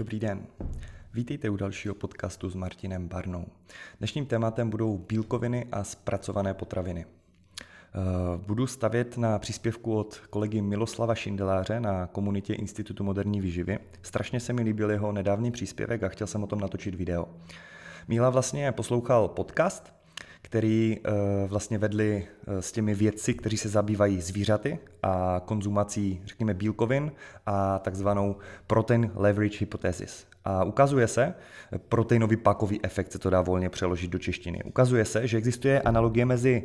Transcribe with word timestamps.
Dobrý 0.00 0.20
den. 0.20 0.46
Vítejte 1.14 1.50
u 1.50 1.56
dalšího 1.56 1.94
podcastu 1.94 2.50
s 2.50 2.54
Martinem 2.54 3.08
Barnou. 3.08 3.46
Dnešním 3.98 4.26
tématem 4.26 4.70
budou 4.70 4.98
bílkoviny 4.98 5.66
a 5.72 5.84
zpracované 5.84 6.54
potraviny. 6.54 7.06
Eh, 7.06 7.98
budu 8.46 8.66
stavět 8.66 9.18
na 9.18 9.38
příspěvku 9.38 9.96
od 9.96 10.20
kolegy 10.30 10.62
Miloslava 10.62 11.14
Šindeláře 11.14 11.80
na 11.80 12.06
komunitě 12.06 12.54
Institutu 12.54 13.04
moderní 13.04 13.40
výživy. 13.40 13.78
Strašně 14.02 14.40
se 14.40 14.52
mi 14.52 14.62
líbil 14.62 14.90
jeho 14.90 15.12
nedávný 15.12 15.50
příspěvek 15.50 16.02
a 16.02 16.08
chtěl 16.08 16.26
jsem 16.26 16.44
o 16.44 16.46
tom 16.46 16.60
natočit 16.60 16.94
video. 16.94 17.28
Míla 18.08 18.30
vlastně 18.30 18.72
poslouchal 18.72 19.28
podcast, 19.28 19.94
který 20.42 20.98
eh, 20.98 21.10
vlastně 21.46 21.78
vedli 21.78 22.26
eh, 22.46 22.62
s 22.62 22.72
těmi 22.72 22.94
vědci, 22.94 23.34
kteří 23.34 23.56
se 23.56 23.68
zabývají 23.68 24.20
zvířaty 24.20 24.78
a 25.02 25.42
konzumací, 25.44 26.22
řekněme, 26.24 26.54
bílkovin 26.54 27.12
a 27.46 27.78
takzvanou 27.78 28.36
protein 28.66 29.10
leverage 29.14 29.58
hypothesis. 29.58 30.26
A 30.44 30.64
ukazuje 30.64 31.08
se, 31.08 31.34
proteinový 31.88 32.36
pakový 32.36 32.84
efekt 32.84 33.12
se 33.12 33.18
to 33.18 33.30
dá 33.30 33.42
volně 33.42 33.68
přeložit 33.68 34.10
do 34.10 34.18
češtiny. 34.18 34.62
Ukazuje 34.64 35.04
se, 35.04 35.26
že 35.26 35.36
existuje 35.36 35.82
analogie 35.82 36.26
mezi 36.26 36.64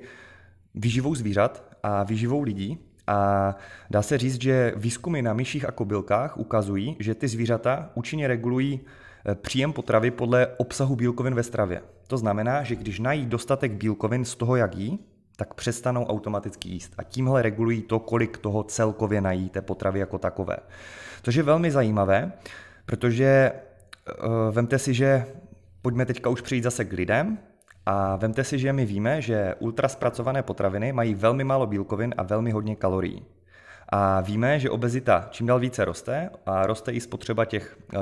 výživou 0.75 1.15
zvířat 1.15 1.63
a 1.83 2.03
výživou 2.03 2.41
lidí 2.41 2.79
a 3.07 3.55
dá 3.89 4.01
se 4.01 4.17
říct, 4.17 4.41
že 4.41 4.73
výzkumy 4.75 5.21
na 5.21 5.33
myších 5.33 5.65
a 5.65 5.71
kobylkách 5.71 6.37
ukazují, 6.37 6.97
že 6.99 7.15
ty 7.15 7.27
zvířata 7.27 7.89
účinně 7.95 8.27
regulují 8.27 8.79
eh, 8.83 9.04
příjem 9.33 9.73
potravy 9.73 10.11
podle 10.11 10.47
obsahu 10.57 10.95
bílkovin 10.95 11.35
ve 11.35 11.43
stravě. 11.43 11.81
To 12.07 12.17
znamená, 12.17 12.63
že 12.63 12.75
když 12.75 12.99
nají 12.99 13.25
dostatek 13.25 13.71
bílkovin 13.71 14.25
z 14.25 14.35
toho, 14.35 14.55
jak 14.55 14.75
jí, 14.75 14.99
tak 15.35 15.53
přestanou 15.53 16.05
automaticky 16.05 16.69
jíst. 16.69 16.93
A 16.97 17.03
tímhle 17.03 17.41
regulují 17.41 17.81
to, 17.81 17.99
kolik 17.99 18.37
toho 18.37 18.63
celkově 18.63 19.21
nají 19.21 19.49
té 19.49 19.61
potravy 19.61 19.99
jako 19.99 20.17
takové. 20.17 20.57
Což 21.23 21.35
je 21.35 21.43
velmi 21.43 21.71
zajímavé, 21.71 22.31
protože 22.85 23.51
uh, 23.51 24.55
vemte 24.55 24.79
si, 24.79 24.93
že 24.93 25.25
pojďme 25.81 26.05
teďka 26.05 26.29
už 26.29 26.41
přijít 26.41 26.63
zase 26.63 26.85
k 26.85 26.93
lidem 26.93 27.37
a 27.85 28.15
vemte 28.15 28.43
si, 28.43 28.59
že 28.59 28.73
my 28.73 28.85
víme, 28.85 29.21
že 29.21 29.55
ultraspracované 29.59 30.43
potraviny 30.43 30.93
mají 30.93 31.15
velmi 31.15 31.43
málo 31.43 31.67
bílkovin 31.67 32.13
a 32.17 32.23
velmi 32.23 32.51
hodně 32.51 32.75
kalorií. 32.75 33.25
A 33.89 34.21
víme, 34.21 34.59
že 34.59 34.69
obezita 34.69 35.27
čím 35.31 35.47
dál 35.47 35.59
více 35.59 35.85
roste 35.85 36.29
a 36.45 36.65
roste 36.65 36.91
i 36.91 37.01
spotřeba 37.01 37.45
těch 37.45 37.77
e, 37.93 37.97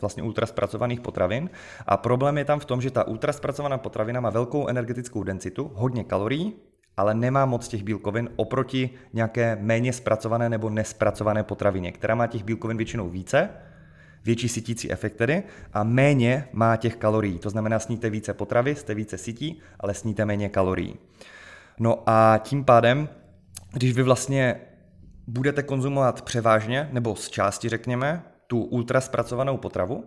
vlastně 0.00 0.22
ultraspracovaných 0.22 1.00
potravin. 1.00 1.50
A 1.86 1.96
problém 1.96 2.38
je 2.38 2.44
tam 2.44 2.60
v 2.60 2.64
tom, 2.64 2.80
že 2.80 2.90
ta 2.90 3.06
ultraspracovaná 3.06 3.78
potravina 3.78 4.20
má 4.20 4.30
velkou 4.30 4.68
energetickou 4.68 5.22
densitu, 5.22 5.70
hodně 5.74 6.04
kalorií, 6.04 6.54
ale 6.96 7.14
nemá 7.14 7.46
moc 7.46 7.68
těch 7.68 7.82
bílkovin 7.82 8.28
oproti 8.36 8.90
nějaké 9.12 9.58
méně 9.60 9.92
zpracované 9.92 10.48
nebo 10.48 10.70
nespracované 10.70 11.42
potravině, 11.42 11.92
která 11.92 12.14
má 12.14 12.26
těch 12.26 12.44
bílkovin 12.44 12.76
většinou 12.76 13.08
více, 13.08 13.50
větší 14.24 14.48
sytící 14.48 14.92
efekt 14.92 15.16
tedy, 15.16 15.42
a 15.72 15.82
méně 15.84 16.48
má 16.52 16.76
těch 16.76 16.96
kalorií. 16.96 17.38
To 17.38 17.50
znamená, 17.50 17.78
sníte 17.78 18.10
více 18.10 18.34
potravy, 18.34 18.74
jste 18.74 18.94
více 18.94 19.18
sytí, 19.18 19.60
ale 19.80 19.94
sníte 19.94 20.24
méně 20.24 20.48
kalorií. 20.48 20.96
No 21.80 22.02
a 22.06 22.40
tím 22.42 22.64
pádem, 22.64 23.08
když 23.72 23.92
vy 23.92 24.02
vlastně 24.02 24.60
budete 25.28 25.62
konzumovat 25.62 26.22
převážně, 26.22 26.88
nebo 26.92 27.16
z 27.16 27.28
části 27.28 27.68
řekněme, 27.68 28.22
tu 28.46 28.62
ultra 28.62 29.00
zpracovanou 29.00 29.56
potravu, 29.56 30.04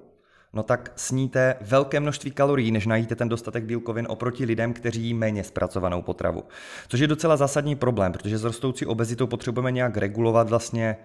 no 0.54 0.64
tak 0.64 0.92
sníte 0.96 1.56
velké 1.62 2.00
množství 2.00 2.32
kalorií, 2.32 2.72
než 2.72 2.86
najíte 2.86 3.16
ten 3.16 3.30
dostatek 3.30 3.64
bílkovin 3.64 4.08
oproti 4.10 4.46
lidem, 4.46 4.74
kteří 4.74 5.02
jí 5.02 5.14
méně 5.14 5.44
zpracovanou 5.44 6.02
potravu. 6.02 6.44
Což 6.88 7.00
je 7.00 7.08
docela 7.08 7.38
zásadní 7.38 7.76
problém, 7.76 8.12
protože 8.12 8.38
s 8.38 8.44
rostoucí 8.44 8.86
obezitou 8.86 9.28
potřebujeme 9.28 9.72
nějak 9.72 9.98
regulovat 9.98 10.50
vlastně 10.50 10.98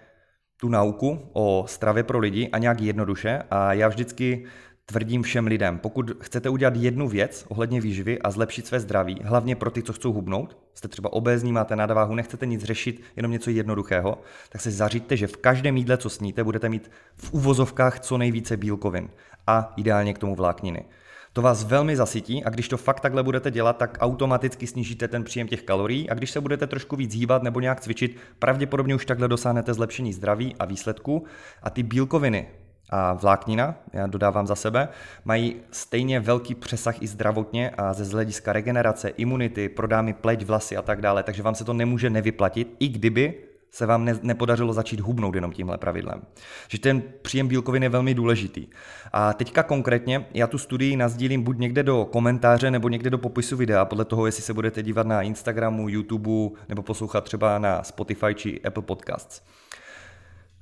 tu 0.61 0.69
nauku 0.69 1.31
o 1.33 1.65
stravě 1.69 2.03
pro 2.03 2.19
lidi 2.19 2.49
a 2.53 2.59
nějak 2.59 2.81
jednoduše 2.81 3.43
a 3.51 3.73
já 3.73 3.89
vždycky 3.89 4.47
tvrdím 4.87 5.23
všem 5.23 5.47
lidem, 5.47 5.79
pokud 5.79 6.11
chcete 6.21 6.49
udělat 6.49 6.77
jednu 6.77 7.09
věc 7.09 7.45
ohledně 7.49 7.81
výživy 7.81 8.19
a 8.19 8.31
zlepšit 8.31 8.67
své 8.67 8.81
zdraví, 8.81 9.21
hlavně 9.25 9.57
pro 9.57 9.71
ty, 9.71 9.83
co 9.83 9.93
chcou 9.93 10.13
hubnout, 10.13 10.59
jste 10.75 10.89
třeba 10.89 11.13
obézní, 11.13 11.53
máte 11.53 11.77
nadváhu, 11.77 12.15
nechcete 12.15 12.47
nic 12.47 12.65
řešit, 12.65 13.03
jenom 13.17 13.33
něco 13.33 13.51
jednoduchého, 13.51 14.19
tak 14.49 14.61
se 14.61 14.71
zaříďte, 14.71 15.17
že 15.17 15.27
v 15.27 15.37
každém 15.37 15.77
jídle, 15.77 15.97
co 15.97 16.11
sníte, 16.11 16.45
budete 16.45 16.69
mít 16.69 16.91
v 17.17 17.33
uvozovkách 17.33 18.01
co 18.01 18.19
nejvíce 18.19 18.57
bílkovin 18.57 19.09
a 19.47 19.73
ideálně 19.77 20.15
k 20.15 20.19
tomu 20.19 20.35
vlákniny. 20.35 20.85
To 21.33 21.43
vás 21.43 21.65
velmi 21.65 21.97
zasytí 21.97 22.45
a 22.45 22.51
když 22.51 22.69
to 22.69 22.77
fakt 22.77 23.01
takhle 23.01 23.23
budete 23.23 23.51
dělat, 23.51 23.77
tak 23.77 23.99
automaticky 24.01 24.67
snížíte 24.67 25.09
ten 25.09 25.25
příjem 25.25 25.49
těch 25.49 25.63
kalorií 25.63 26.11
a 26.11 26.15
když 26.15 26.31
se 26.31 26.41
budete 26.41 26.67
trošku 26.67 26.97
víc 26.97 27.15
hýbat 27.15 27.43
nebo 27.43 27.61
nějak 27.61 27.81
cvičit, 27.81 28.17
pravděpodobně 28.39 28.95
už 28.95 29.07
takhle 29.07 29.29
dosáhnete 29.29 29.75
zlepšení 29.75 30.13
zdraví 30.13 30.57
a 30.59 30.65
výsledků 30.65 31.25
a 31.63 31.71
ty 31.71 31.83
bílkoviny 31.83 32.47
a 32.91 33.13
vláknina, 33.13 33.75
já 33.93 34.07
dodávám 34.07 34.47
za 34.47 34.55
sebe, 34.55 34.89
mají 35.25 35.57
stejně 35.71 36.21
velký 36.21 36.55
přesah 36.55 37.03
i 37.03 37.07
zdravotně 37.07 37.71
a 37.71 37.93
ze 37.93 38.15
hlediska 38.15 38.53
regenerace, 38.53 39.09
imunity, 39.09 39.69
prodámy 39.69 40.13
pleť, 40.13 40.45
vlasy 40.45 40.77
a 40.77 40.83
tak 40.83 41.01
dále, 41.01 41.23
takže 41.23 41.43
vám 41.43 41.55
se 41.55 41.65
to 41.65 41.73
nemůže 41.73 42.11
nevyplatit, 42.11 42.77
i 42.79 42.89
kdyby 42.89 43.35
se 43.71 43.87
vám 43.87 44.05
ne, 44.05 44.19
nepodařilo 44.23 44.73
začít 44.73 45.01
hubnout 45.01 45.35
jenom 45.35 45.53
tímhle 45.53 45.79
pravidlem. 45.79 46.23
Že 46.69 46.79
ten 46.79 47.03
příjem 47.23 47.49
bílkovin 47.49 47.83
je 47.83 47.89
velmi 47.89 48.15
důležitý. 48.15 48.67
A 49.13 49.33
teďka 49.33 49.63
konkrétně, 49.63 50.27
já 50.35 50.47
tu 50.47 50.59
studii 50.59 50.97
nazdílím 50.97 51.43
buď 51.43 51.59
někde 51.59 51.83
do 51.83 52.05
komentáře 52.05 52.71
nebo 52.71 52.89
někde 52.89 53.11
do 53.11 53.19
popisu 53.19 53.57
videa, 53.57 53.85
podle 53.85 54.05
toho, 54.05 54.27
jestli 54.27 54.43
se 54.43 54.55
budete 54.55 54.83
dívat 54.83 55.07
na 55.07 55.23
Instagramu, 55.23 55.89
YouTube 55.89 56.59
nebo 56.69 56.83
poslouchat 56.83 57.25
třeba 57.25 57.59
na 57.59 57.83
Spotify 57.83 58.35
či 58.35 58.61
Apple 58.63 58.83
Podcasts. 58.83 59.43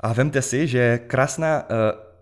A 0.00 0.12
vemte 0.12 0.42
si, 0.42 0.66
že 0.66 0.98
krásná 0.98 1.62
uh, 1.62 2.13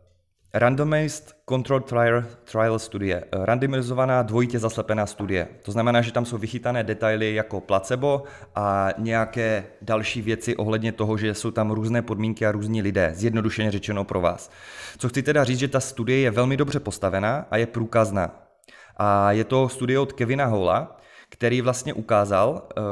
Randomized 0.54 1.34
Controlled 1.48 1.86
Trial, 1.86 2.24
trial 2.44 2.78
studie, 2.78 3.24
randomizovaná 3.32 4.22
dvojitě 4.22 4.58
zaslepená 4.58 5.06
studie. 5.06 5.48
To 5.62 5.72
znamená, 5.72 6.02
že 6.02 6.12
tam 6.12 6.24
jsou 6.24 6.38
vychytané 6.38 6.84
detaily 6.84 7.34
jako 7.34 7.60
placebo 7.60 8.22
a 8.54 8.88
nějaké 8.98 9.64
další 9.82 10.22
věci 10.22 10.56
ohledně 10.56 10.92
toho, 10.92 11.16
že 11.16 11.34
jsou 11.34 11.50
tam 11.50 11.70
různé 11.70 12.02
podmínky 12.02 12.46
a 12.46 12.52
různí 12.52 12.82
lidé, 12.82 13.12
zjednodušeně 13.14 13.70
řečeno 13.70 14.04
pro 14.04 14.20
vás. 14.20 14.50
Co 14.98 15.08
chci 15.08 15.22
teda 15.22 15.44
říct, 15.44 15.58
že 15.58 15.68
ta 15.68 15.80
studie 15.80 16.18
je 16.18 16.30
velmi 16.30 16.56
dobře 16.56 16.80
postavená 16.80 17.46
a 17.50 17.56
je 17.56 17.66
průkazná. 17.66 18.48
A 18.96 19.32
je 19.32 19.44
to 19.44 19.68
studie 19.68 19.98
od 19.98 20.12
Kevina 20.12 20.46
Hola, 20.46 20.96
který 21.28 21.60
vlastně 21.60 21.94
ukázal, 21.94 22.68
eh, 22.76 22.82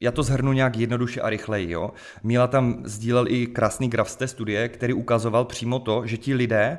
já 0.00 0.12
to 0.12 0.22
zhrnu 0.22 0.52
nějak 0.52 0.76
jednoduše 0.76 1.20
a 1.20 1.30
rychleji. 1.30 1.70
Jo? 1.70 1.90
Míla 2.22 2.46
tam 2.46 2.82
sdílel 2.84 3.28
i 3.28 3.46
krásný 3.46 3.88
graf 3.88 4.10
z 4.10 4.16
té 4.16 4.28
studie, 4.28 4.68
který 4.68 4.92
ukazoval 4.92 5.44
přímo 5.44 5.78
to, 5.78 6.06
že 6.06 6.16
ti 6.16 6.34
lidé, 6.34 6.78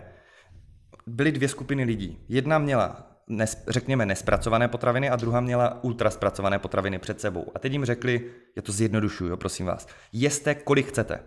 byly 1.08 1.32
dvě 1.32 1.50
skupiny 1.50 1.84
lidí. 1.84 2.26
Jedna 2.28 2.58
měla 2.60 3.08
nes, 3.28 3.64
řekněme 3.68 4.06
nespracované 4.06 4.68
potraviny 4.68 5.10
a 5.10 5.16
druhá 5.16 5.42
měla 5.42 5.84
ultraspracované 5.84 6.60
potraviny 6.60 7.00
před 7.00 7.22
sebou. 7.22 7.52
A 7.56 7.60
teď 7.60 7.72
jim 7.72 7.86
řekli, 7.86 8.32
já 8.56 8.62
to 8.62 8.72
zjednodušuju, 8.72 9.38
prosím 9.38 9.66
vás, 9.66 9.88
jeste 10.12 10.56
kolik 10.56 10.88
chcete. 10.88 11.20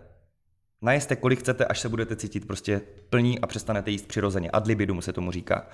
Najeste 0.81 1.15
kolik 1.15 1.39
chcete, 1.39 1.65
až 1.65 1.79
se 1.79 1.89
budete 1.89 2.15
cítit 2.15 2.47
prostě 2.47 2.81
plní 3.09 3.39
a 3.39 3.47
přestanete 3.47 3.91
jíst 3.91 4.07
přirozeně. 4.07 4.51
Ad 4.51 4.67
libidum 4.67 5.01
se 5.01 5.13
tomu 5.13 5.31
říká. 5.31 5.67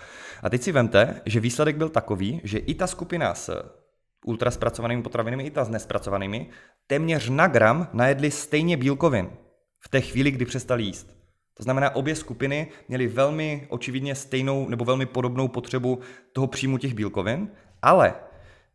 A 0.44 0.50
teď 0.50 0.62
si 0.62 0.72
vemte, 0.72 1.22
že 1.26 1.40
výsledek 1.40 1.78
byl 1.78 1.90
takový, 1.90 2.42
že 2.44 2.58
i 2.58 2.74
ta 2.74 2.88
skupina 2.88 3.34
s 3.34 3.74
ultraspracovanými 4.26 5.04
potravinami, 5.04 5.44
i 5.44 5.52
ta 5.52 5.66
s 5.66 5.70
nespracovanými, 5.70 6.50
téměř 6.88 7.30
na 7.30 7.48
gram 7.48 7.88
najedli 7.94 8.32
stejně 8.32 8.78
bílkovin 8.78 9.30
v 9.80 9.90
té 9.90 10.02
chvíli, 10.02 10.32
kdy 10.32 10.46
přestali 10.46 10.84
jíst. 10.84 11.23
To 11.54 11.64
znamená, 11.64 11.96
obě 11.96 12.16
skupiny 12.16 12.68
měly 12.88 13.08
velmi 13.08 13.68
očividně 13.70 14.16
stejnou 14.16 14.70
nebo 14.70 14.86
velmi 14.86 15.06
podobnou 15.06 15.48
potřebu 15.48 16.00
toho 16.34 16.48
příjmu 16.48 16.78
těch 16.78 16.94
bílkovin, 16.94 17.48
ale 17.82 18.14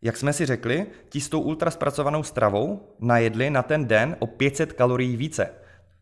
jak 0.03 0.17
jsme 0.17 0.33
si 0.33 0.47
řekli, 0.47 0.87
ti 1.09 1.21
s 1.21 1.29
tou 1.29 1.41
ultraspracovanou 1.41 2.23
stravou 2.23 2.95
najedli 3.01 3.51
na 3.51 3.63
ten 3.63 3.87
den 3.87 4.17
o 4.19 4.27
500 4.27 4.73
kalorií 4.73 5.17
více. 5.17 5.51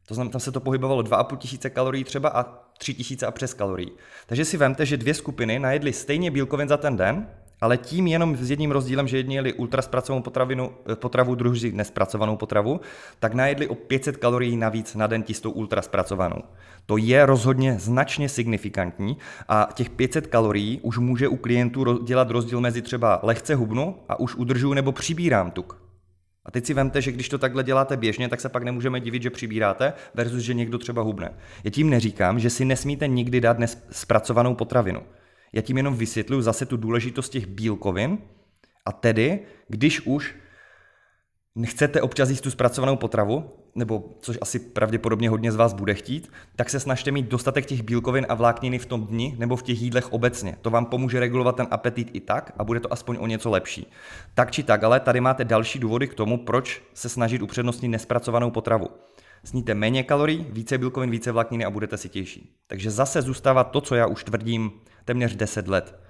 To 0.07 0.15
znamená, 0.15 0.33
tam 0.33 0.41
se 0.41 0.53
to 0.53 0.61
pohybovalo 0.61 1.03
2,5 1.03 1.37
tisíce 1.37 1.71
kalorií 1.71 2.05
třeba 2.05 2.29
a 2.29 2.43
3 2.79 2.95
tisíce 2.95 3.27
a 3.27 3.31
přes 3.31 3.55
kalorií. 3.55 3.93
Takže 4.27 4.45
si 4.45 4.57
vemte, 4.57 4.87
že 4.87 4.97
dvě 4.97 5.15
skupiny 5.15 5.59
najedly 5.59 5.93
stejně 5.93 6.31
bílkovin 6.31 6.69
za 6.69 6.77
ten 6.77 6.97
den, 6.97 7.29
ale 7.61 7.77
tím 7.77 8.07
jenom 8.07 8.37
s 8.37 8.51
jedním 8.51 8.71
rozdílem, 8.71 9.09
že 9.09 9.17
jedni 9.17 9.35
jeli 9.35 9.53
ultraspracovanou 9.53 10.23
potravinu, 10.23 10.71
eh, 10.93 10.97
potravu, 10.97 11.35
druhý 11.35 11.73
nespracovanou 11.73 12.37
potravu, 12.37 12.81
tak 13.19 13.35
najedli 13.35 13.69
o 13.69 13.75
500 13.75 14.17
kalorií 14.17 14.57
navíc 14.57 14.95
na 14.95 15.07
den 15.07 15.25
s 15.33 15.41
tou 15.41 15.51
ultraspracovanou. 15.51 16.43
To 16.87 16.97
je 16.97 17.27
rozhodně 17.27 17.77
značně 17.79 18.29
signifikantní 18.29 19.17
a 19.49 19.69
těch 19.75 19.91
500 19.91 20.27
kalorií 20.27 20.81
už 20.83 20.99
může 20.99 21.29
u 21.29 21.37
klientů 21.37 22.05
dělat 22.05 22.31
rozdíl 22.31 22.61
mezi 22.61 22.83
třeba 22.83 23.21
lehce 23.23 23.55
hubnu 23.55 23.97
a 24.09 24.21
už 24.21 24.35
udržuju 24.35 24.75
nebo 24.75 24.93
přibírám 24.93 25.51
tuk. 25.51 25.87
A 26.45 26.51
teď 26.51 26.67
si 26.67 26.75
vemte, 26.75 27.03
že 27.03 27.13
když 27.13 27.29
to 27.29 27.39
takhle 27.39 27.65
děláte 27.65 27.97
běžně, 27.97 28.29
tak 28.29 28.41
se 28.41 28.49
pak 28.49 28.63
nemůžeme 28.63 29.01
divit, 29.01 29.23
že 29.23 29.31
přibíráte, 29.31 29.93
versus, 30.15 30.43
že 30.43 30.55
někdo 30.55 30.79
třeba 30.79 31.03
hubne. 31.03 31.31
Já 31.65 31.71
tím 31.71 31.91
neříkám, 31.91 32.39
že 32.39 32.51
si 32.51 32.65
nesmíte 32.65 33.09
nikdy 33.09 33.41
dát 33.41 33.59
nespracovanou 33.59 34.55
potravinu. 34.55 35.01
Já 35.53 35.63
tím 35.63 35.77
jenom 35.77 35.95
vysvětluji 35.95 36.43
zase 36.43 36.67
tu 36.67 36.77
důležitost 36.77 37.29
těch 37.29 37.47
bílkovin 37.47 38.19
a 38.87 38.93
tedy, 38.93 39.41
když 39.69 40.01
už 40.01 40.35
Nechcete 41.59 42.03
občas 42.03 42.29
jíst 42.29 42.41
tu 42.41 42.51
zpracovanou 42.51 42.97
potravu, 42.97 43.51
nebo 43.75 44.05
což 44.21 44.39
asi 44.41 44.59
pravděpodobně 44.59 45.31
hodně 45.31 45.53
z 45.53 45.57
vás 45.57 45.73
bude 45.73 45.95
chtít, 45.95 46.33
tak 46.57 46.71
se 46.71 46.81
snažte 46.81 47.11
mít 47.11 47.27
dostatek 47.27 47.67
těch 47.67 47.83
bílkovin 47.83 48.27
a 48.29 48.35
vlákniny 48.35 48.79
v 48.79 48.87
tom 48.87 49.07
dni 49.07 49.35
nebo 49.39 49.57
v 49.57 49.63
těch 49.63 49.83
jídlech 49.83 50.13
obecně. 50.13 50.57
To 50.63 50.71
vám 50.71 50.87
pomůže 50.87 51.21
regulovat 51.21 51.57
ten 51.57 51.67
apetit 51.71 52.11
i 52.13 52.21
tak 52.21 52.53
a 52.59 52.65
bude 52.65 52.81
to 52.81 52.93
aspoň 52.93 53.17
o 53.21 53.27
něco 53.27 53.51
lepší. 53.51 53.87
Tak 54.35 54.51
či 54.51 54.63
tak, 54.63 54.85
ale 54.85 55.01
tady 55.01 55.21
máte 55.21 55.45
další 55.45 55.79
důvody 55.79 56.09
k 56.09 56.15
tomu, 56.15 56.39
proč 56.39 56.83
se 56.95 57.09
snažit 57.09 57.43
upřednostnit 57.43 57.91
nespracovanou 57.91 58.51
potravu. 58.51 58.89
Sníte 59.45 59.75
méně 59.75 60.03
kalorií, 60.03 60.47
více 60.51 60.79
bílkovin, 60.79 61.11
více 61.11 61.33
vlákniny 61.33 61.65
a 61.65 61.71
budete 61.71 61.97
sytější. 61.97 62.57
Takže 62.67 62.91
zase 62.91 63.23
zůstává 63.23 63.65
to, 63.65 63.81
co 63.81 63.95
já 63.95 64.07
už 64.07 64.25
tvrdím 64.25 64.71
téměř 65.07 65.37
10 65.37 65.69
let. 65.69 66.01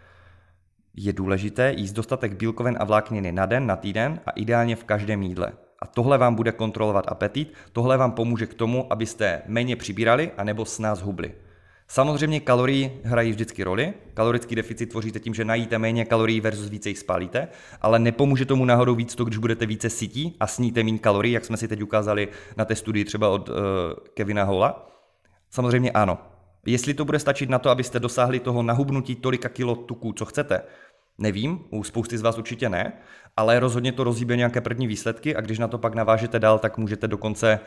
Je 0.95 1.13
důležité 1.13 1.73
jíst 1.77 1.93
dostatek 1.93 2.35
bílkovin 2.35 2.77
a 2.81 2.85
vlákniny 2.85 3.33
na 3.33 3.47
den, 3.47 3.67
na 3.67 3.77
týden 3.77 4.21
a 4.27 4.31
ideálně 4.31 4.77
v 4.77 4.85
každém 4.85 5.23
jídle. 5.23 5.53
A 5.83 5.87
tohle 5.87 6.19
vám 6.19 6.35
bude 6.35 6.53
kontrolovat 6.53 7.05
apetit, 7.09 7.55
tohle 7.73 7.97
vám 7.97 8.13
pomůže 8.13 8.47
k 8.47 8.55
tomu, 8.55 8.93
abyste 8.93 9.43
méně 9.47 9.77
přibírali 9.77 10.31
a 10.37 10.45
nebo 10.45 10.65
s 10.65 10.79
nás 10.79 11.01
hubli. 11.01 11.35
Samozřejmě 11.89 12.41
kalorie 12.41 12.91
hrají 13.05 13.31
vždycky 13.31 13.65
roli. 13.65 13.95
Kalorický 14.15 14.55
deficit 14.55 14.87
tvoříte 14.87 15.21
tím, 15.21 15.35
že 15.35 15.45
najíte 15.45 15.79
méně 15.79 16.05
kalorií 16.05 16.41
versus 16.41 16.69
více 16.69 16.89
jich 16.89 16.99
spálíte, 16.99 17.49
ale 17.81 17.99
nepomůže 17.99 18.45
tomu 18.45 18.65
náhodou 18.65 18.95
víc 18.95 19.15
to, 19.15 19.25
když 19.25 19.39
budete 19.39 19.67
více 19.67 19.91
sytí 19.91 20.37
a 20.41 20.47
sníte 20.47 20.83
méně 20.83 20.99
kalorií, 20.99 21.33
jak 21.33 21.45
jsme 21.45 21.57
si 21.57 21.69
teď 21.69 21.83
ukázali 21.83 22.29
na 22.57 22.65
té 22.65 22.77
studii 22.77 23.05
třeba 23.05 23.29
od 23.29 23.49
uh, 23.49 23.55
Kevina 24.15 24.45
Hola. 24.45 24.89
Samozřejmě 25.51 25.91
ano. 25.91 26.19
Jestli 26.67 26.95
to 26.95 27.05
bude 27.05 27.19
stačit 27.19 27.51
na 27.51 27.59
to, 27.59 27.71
abyste 27.71 28.01
dosáhli 28.01 28.41
toho 28.41 28.63
nahubnutí 28.63 29.15
tolika 29.15 29.49
kilo 29.49 29.75
tuků, 29.75 30.13
co 30.13 30.25
chcete, 30.25 30.63
Nevím, 31.19 31.65
u 31.71 31.85
spousty 31.85 32.19
z 32.19 32.23
vás 32.23 32.39
určitě 32.39 32.69
ne, 32.69 32.93
ale 33.37 33.61
rozhodně 33.61 33.93
to 33.93 34.05
rozhýbe 34.05 34.37
nějaké 34.37 34.61
první 34.61 34.87
výsledky 34.87 35.37
a 35.37 35.41
když 35.41 35.59
na 35.59 35.69
to 35.69 35.79
pak 35.79 35.95
navážete 35.95 36.39
dál, 36.39 36.59
tak 36.59 36.79
můžete 36.79 37.09
dokonce 37.09 37.61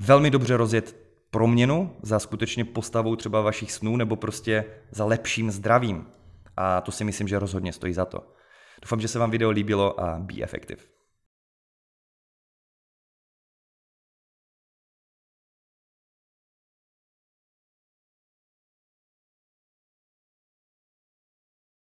velmi 0.00 0.30
dobře 0.30 0.56
rozjet 0.56 0.96
proměnu 1.30 1.96
za 2.02 2.18
skutečně 2.18 2.64
postavou 2.64 3.16
třeba 3.16 3.40
vašich 3.40 3.72
snů 3.72 3.96
nebo 3.96 4.16
prostě 4.16 4.64
za 4.90 5.04
lepším 5.04 5.50
zdravím. 5.50 6.06
A 6.56 6.80
to 6.80 6.92
si 6.92 7.04
myslím, 7.04 7.28
že 7.28 7.38
rozhodně 7.38 7.72
stojí 7.72 7.94
za 7.94 8.04
to. 8.04 8.18
Doufám, 8.82 9.00
že 9.00 9.08
se 9.08 9.18
vám 9.18 9.30
video 9.30 9.50
líbilo 9.50 10.00
a 10.00 10.18
be 10.18 10.42
effective. 10.42 10.82